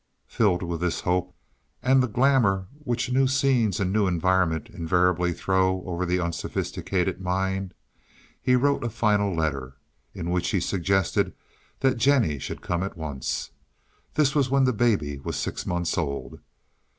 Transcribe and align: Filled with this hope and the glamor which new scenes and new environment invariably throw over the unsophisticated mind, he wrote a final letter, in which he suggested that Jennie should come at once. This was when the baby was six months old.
Filled 0.25 0.63
with 0.63 0.81
this 0.81 1.01
hope 1.01 1.31
and 1.83 2.01
the 2.01 2.07
glamor 2.07 2.65
which 2.79 3.11
new 3.11 3.27
scenes 3.27 3.79
and 3.79 3.93
new 3.93 4.07
environment 4.07 4.67
invariably 4.67 5.31
throw 5.31 5.83
over 5.83 6.07
the 6.07 6.19
unsophisticated 6.19 7.21
mind, 7.21 7.75
he 8.41 8.55
wrote 8.55 8.83
a 8.83 8.89
final 8.89 9.31
letter, 9.35 9.75
in 10.15 10.31
which 10.31 10.49
he 10.49 10.59
suggested 10.59 11.35
that 11.81 11.97
Jennie 11.99 12.39
should 12.39 12.61
come 12.63 12.81
at 12.81 12.97
once. 12.97 13.51
This 14.15 14.33
was 14.33 14.49
when 14.49 14.63
the 14.63 14.73
baby 14.73 15.19
was 15.19 15.35
six 15.35 15.67
months 15.67 15.95
old. 15.95 16.39